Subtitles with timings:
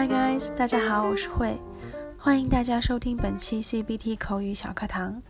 [0.00, 1.60] Hi guys，大家好，我是慧，
[2.16, 5.20] 欢迎大家收听本期 CBT 口语小课堂。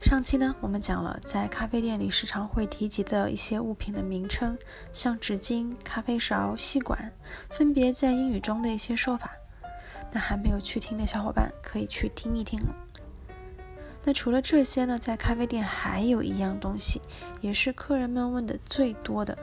[0.00, 4.56] 上期呢，我们讲了在咖啡店里时常会提及的一些物品的名称，
[4.94, 7.12] 像纸巾、咖啡勺、吸管，
[7.50, 9.30] 分别在英语中的一些说法。
[10.10, 12.74] 那还没有去听的小伙伴可以去听一听了。
[14.04, 17.02] 那除了这些呢，在咖啡店还有一样东西，
[17.42, 19.36] 也是客人们问的最多的。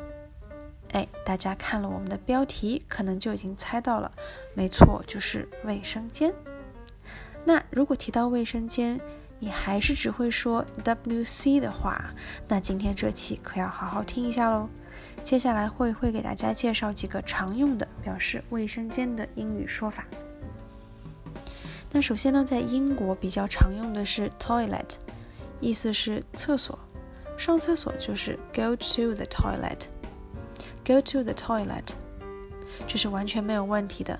[0.93, 4.11] 哎，大家看了我们的标题，可能就已经猜到了，
[4.53, 6.33] 没错，就是卫生间。
[7.43, 8.99] 那如果提到卫生间，
[9.39, 12.13] 你还是只会说 WC 的话，
[12.47, 14.69] 那今天这期可要好好听一下喽。
[15.23, 20.05] 接下来会会给大家介绍几个常用的表示卫生间的英语说法。
[21.91, 24.95] 那首先呢，在英国比较常用的是 toilet，
[25.59, 26.77] 意思是厕所，
[27.37, 29.87] 上厕所就是 go to the toilet。
[30.85, 31.89] Go to the toilet，
[32.87, 34.19] 这是完全没有问题的。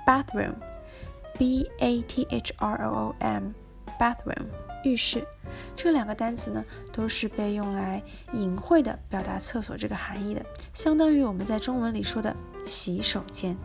[0.06, 4.46] bathroom，b a t h r o o m，bathroom，
[4.82, 5.24] 浴室。
[5.76, 12.34] 这两个单词呢，都是被用来隐晦的表达厕所这个含义的，相当于我们在中文里说的
[12.64, 13.56] 洗手间。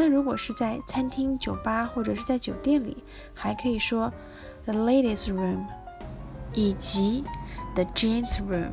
[0.00, 3.02] 那如果是在餐厅、酒吧或者是在酒店里，
[3.34, 4.12] 还可以说
[4.64, 5.64] the ladies' room，
[6.54, 7.24] 以及
[7.74, 8.70] the gents' room。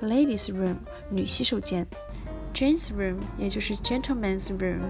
[0.00, 0.76] ladies' room
[1.10, 1.86] 女洗手间
[2.54, 4.80] ，gents' room 也就是 gentlemen's room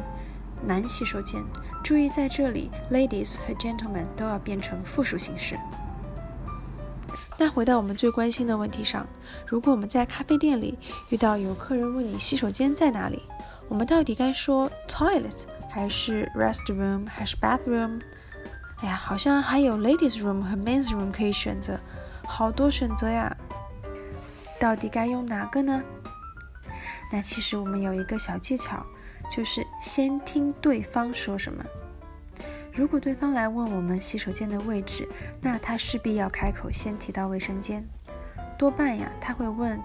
[0.65, 1.43] 男洗手间。
[1.83, 5.59] 注意在这里，ladies 和 gentlemen 都要变成复数形式。
[7.37, 9.05] 那回到我们最关心的问题上，
[9.49, 10.78] 如果我们在咖啡店里
[11.09, 13.21] 遇到有客人问你洗手间在哪里？
[13.70, 18.00] 我们到底该说 toilet 还是 restroom 还是 bathroom？
[18.78, 21.78] 哎呀，好像还有 ladies room 和 men's room 可以选择，
[22.26, 23.34] 好多选择呀！
[24.58, 25.81] 到底该用哪个呢？
[27.12, 28.84] 那其实我们有一个小技巧，
[29.31, 31.64] 就是先听对方说什么。
[32.72, 35.08] 如果对方来问我们洗手间的位置，
[35.41, 37.87] 那他势必要开口先提到卫生间，
[38.58, 39.81] 多半呀他会问。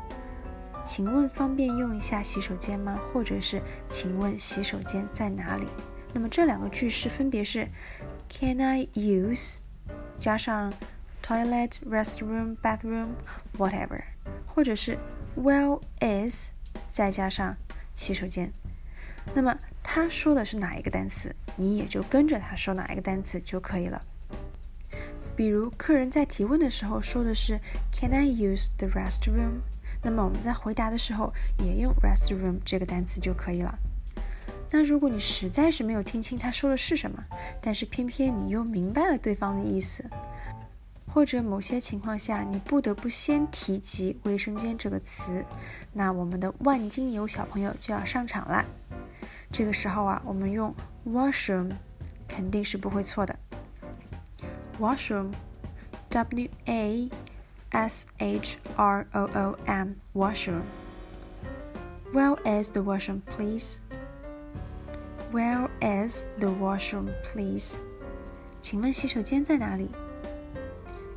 [0.85, 2.99] 请问方便用一下洗手间吗？
[3.11, 5.65] 或者是请问洗手间在哪里？
[6.13, 7.67] 那么这两个句式分别是
[8.29, 9.55] Can I use
[10.19, 10.71] 加上
[11.23, 13.07] toilet, restroom, bathroom,
[13.57, 14.03] whatever，
[14.45, 14.99] 或者是
[15.35, 16.51] Where is
[16.87, 17.57] 再加上
[17.95, 18.53] 洗手间。
[19.33, 24.03] 那么他说的是哪一个单词，你也就跟着他说哪一个单词就可以了。
[25.35, 27.59] 比如客人在提问的时候说的是
[27.91, 29.61] Can I use the restroom？
[30.05, 33.75] 那么我们在回答的时候也用 restroom 这个单词就可以了。
[34.69, 37.23] 那如果你实在是没有听清他说的是什么，
[37.59, 40.07] 但是偏偏你又明白了对方的意思，
[41.11, 45.43] 或者某些情况下你不得不先提及卫生间这个词，
[45.91, 48.63] 那我们的万金油小朋友就要上场了。
[49.51, 50.75] 这个时候啊，我们用
[51.07, 51.71] washroom
[52.27, 53.35] 肯定是不会错的。
[54.79, 57.09] washroom，w a
[57.74, 60.64] S H R O O M washroom.
[62.12, 63.78] Where is the washroom, please?
[65.30, 67.78] Where is the washroom, please?
[68.60, 69.90] 请问洗手间在哪里？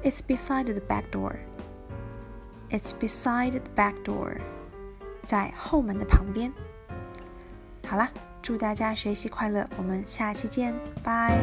[0.04, 1.38] It's beside the back door.
[2.70, 4.40] It's beside the back door.
[5.24, 6.54] 在后门的旁边。
[7.88, 8.12] 好啦，
[8.42, 11.40] 祝大家学习快乐，我们下期见，拜。